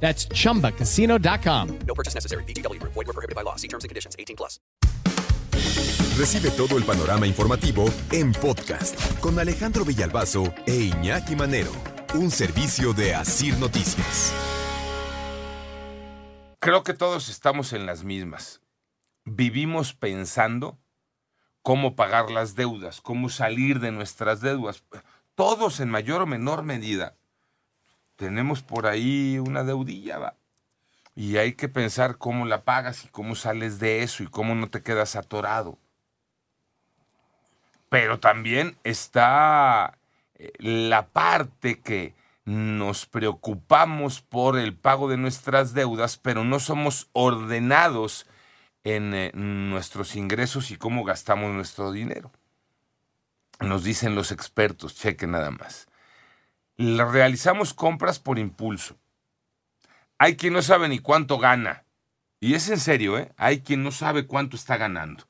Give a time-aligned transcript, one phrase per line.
[0.00, 1.78] That's chumbacasino.com.
[1.86, 2.44] No purchase necessary.
[2.44, 2.80] BGW.
[2.82, 3.56] Void were prohibited by law.
[3.56, 4.14] See terms and conditions.
[4.18, 4.60] 18 plus.
[6.16, 11.72] Recibe todo el panorama informativo en podcast con Alejandro Villalbazo e Iñaki Manero,
[12.14, 14.32] un servicio de Asir Noticias.
[16.58, 18.62] Creo que todos estamos en las mismas.
[19.26, 20.78] Vivimos pensando
[21.60, 24.84] cómo pagar las deudas, cómo salir de nuestras deudas.
[25.34, 27.18] Todos en mayor o menor medida
[28.16, 30.34] tenemos por ahí una deudilla, va.
[31.14, 34.68] Y hay que pensar cómo la pagas y cómo sales de eso y cómo no
[34.68, 35.78] te quedas atorado.
[37.88, 39.98] Pero también está
[40.34, 47.08] eh, la parte que nos preocupamos por el pago de nuestras deudas, pero no somos
[47.12, 48.26] ordenados
[48.84, 52.30] en eh, nuestros ingresos y cómo gastamos nuestro dinero.
[53.60, 55.88] Nos dicen los expertos, cheque nada más.
[56.78, 58.96] Realizamos compras por impulso.
[60.18, 61.84] Hay quien no sabe ni cuánto gana.
[62.40, 63.32] Y es en serio, ¿eh?
[63.36, 65.24] Hay quien no sabe cuánto está ganando.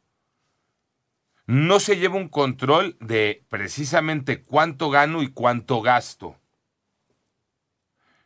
[1.47, 6.37] No se lleva un control de precisamente cuánto gano y cuánto gasto.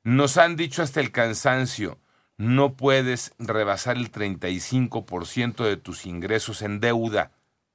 [0.02, 1.98] Nos han dicho hasta el cansancio,
[2.38, 7.32] no puedes rebasar el 35% de tus ingresos en deuda.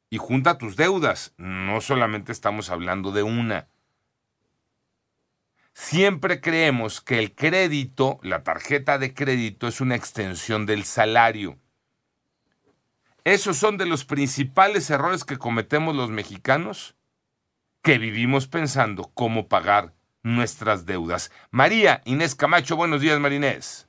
[0.09, 1.33] Y junta tus deudas.
[1.38, 3.67] No solamente estamos hablando de una.
[5.88, 11.58] Siempre creemos que el crédito, la tarjeta de crédito, es una extensión del salario.
[13.23, 16.95] Esos son de los principales errores que cometemos los mexicanos,
[17.83, 21.31] que vivimos pensando cómo pagar nuestras deudas.
[21.51, 23.88] María Inés Camacho, buenos días, Marinés.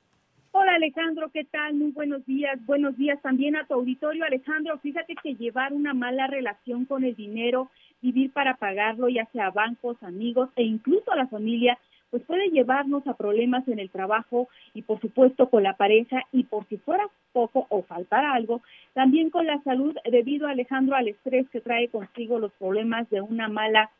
[0.59, 1.75] Hola Alejandro, ¿qué tal?
[1.75, 2.59] Muy buenos días.
[2.65, 4.25] Buenos días también a tu auditorio.
[4.25, 7.71] Alejandro, fíjate que llevar una mala relación con el dinero,
[8.01, 11.79] vivir para pagarlo, ya sea a bancos, amigos e incluso a la familia,
[12.11, 16.45] pues puede llevarnos a problemas en el trabajo y por supuesto con la pareja y
[16.45, 18.63] por si fuera poco o faltara algo,
[18.95, 23.49] también con la salud debido Alejandro al estrés que trae consigo los problemas de una
[23.49, 23.91] mala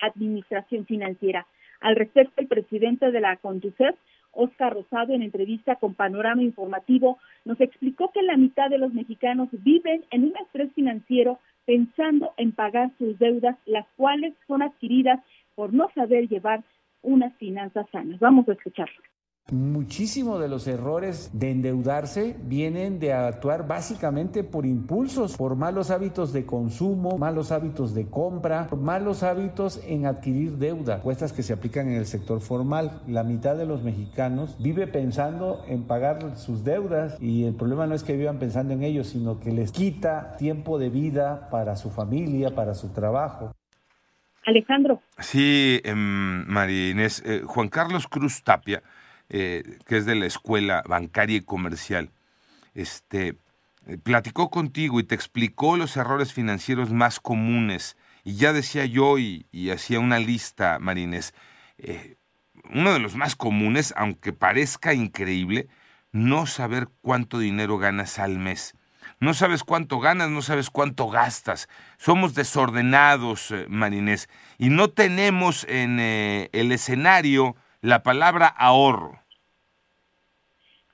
[0.00, 1.46] administración financiera.
[1.80, 3.94] Al respecto, el presidente de la Conducef
[4.32, 9.48] Oscar Rosado, en entrevista con Panorama Informativo, nos explicó que la mitad de los mexicanos
[9.52, 15.20] viven en un estrés financiero pensando en pagar sus deudas, las cuales son adquiridas
[15.54, 16.62] por no saber llevar
[17.02, 18.18] unas finanzas sanas.
[18.20, 19.02] Vamos a escucharlo.
[19.50, 26.34] Muchísimo de los errores de endeudarse vienen de actuar básicamente por impulsos, por malos hábitos
[26.34, 31.88] de consumo, malos hábitos de compra, malos hábitos en adquirir deuda, cuestas que se aplican
[31.88, 33.00] en el sector formal.
[33.06, 37.94] La mitad de los mexicanos vive pensando en pagar sus deudas y el problema no
[37.94, 41.88] es que vivan pensando en ellos, sino que les quita tiempo de vida para su
[41.88, 43.52] familia, para su trabajo.
[44.48, 45.00] Alejandro.
[45.18, 47.08] Sí, eh, María
[47.44, 48.82] Juan Carlos Cruz Tapia
[49.30, 52.10] eh, que es de la Escuela Bancaria y Comercial,
[52.72, 53.36] este,
[53.86, 57.98] eh, platicó contigo y te explicó los errores financieros más comunes.
[58.24, 61.34] Y ya decía yo y, hacía una lista, Marines,
[61.76, 62.16] eh,
[62.72, 65.68] uno de los más comunes, aunque parezca increíble,
[66.10, 68.74] no saber cuánto dinero ganas al mes.
[69.20, 71.68] No sabes cuánto ganas, no sabes cuánto gastas.
[71.96, 79.18] Somos desordenados, Marines, y no tenemos en el escenario la palabra ahorro.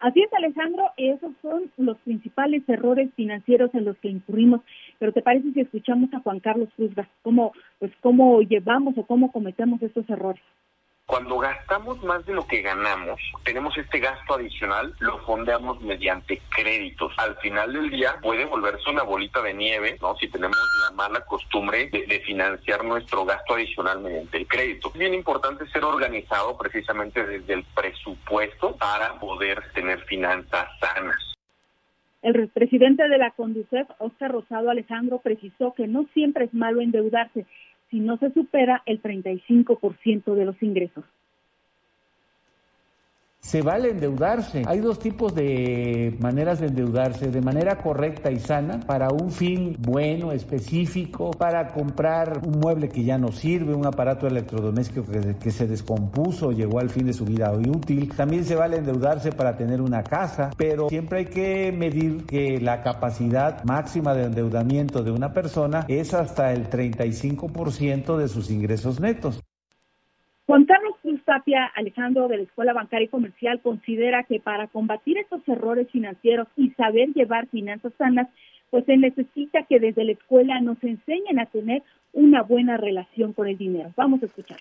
[0.01, 4.61] Así es, Alejandro, esos son los principales errores financieros en los que incurrimos.
[4.99, 6.93] Pero ¿te parece si escuchamos a Juan Carlos Cruz,
[7.23, 10.43] cómo, pues, cómo llevamos o cómo cometemos estos errores?
[11.07, 17.13] Cuando gastamos más de lo que ganamos, tenemos este gasto adicional, lo fondeamos mediante créditos.
[17.19, 20.17] Al final del día puede volverse una bolita de nieve, ¿no?
[20.17, 20.57] Si tenemos
[20.89, 24.89] la mala costumbre de, financiar nuestro gasto adicional mediante el crédito.
[24.89, 31.35] Es bien importante ser organizado precisamente desde el presupuesto para poder tener finanzas sanas.
[32.23, 37.45] El presidente de la Conducef, Oscar Rosado Alejandro, precisó que no siempre es malo endeudarse,
[37.95, 41.05] si no se supera el 35% de los ingresos.
[43.45, 44.63] Se vale endeudarse.
[44.67, 49.77] Hay dos tipos de maneras de endeudarse, de manera correcta y sana, para un fin
[49.79, 55.51] bueno, específico, para comprar un mueble que ya no sirve, un aparato electrodoméstico que, que
[55.51, 58.11] se descompuso, llegó al fin de su vida útil.
[58.17, 62.83] También se vale endeudarse para tener una casa, pero siempre hay que medir que la
[62.83, 69.43] capacidad máxima de endeudamiento de una persona es hasta el 35% de sus ingresos netos.
[70.47, 75.17] Juan Carlos Cruz Tapia, Alejandro de la Escuela Bancaria y Comercial, considera que para combatir
[75.17, 78.29] estos errores financieros y saber llevar finanzas sanas,
[78.69, 81.83] pues se necesita que desde la escuela nos enseñen a tener
[82.13, 83.91] una buena relación con el dinero.
[83.97, 84.59] Vamos a escuchar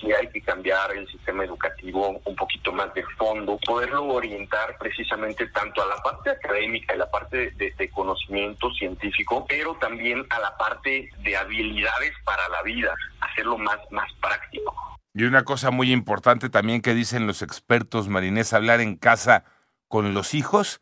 [0.00, 5.46] sí hay que cambiar el sistema educativo un poquito más de fondo, poderlo orientar precisamente
[5.48, 10.56] tanto a la parte académica y la parte de, conocimiento científico, pero también a la
[10.56, 14.74] parte de habilidades para la vida, hacerlo más, más práctico.
[15.14, 19.44] Y una cosa muy importante también que dicen los expertos marinés, hablar en casa
[19.88, 20.80] con los hijos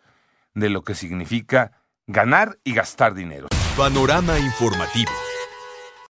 [0.55, 3.49] de lo que significa ganar y gastar dinero.
[3.77, 5.13] Panorama informativo.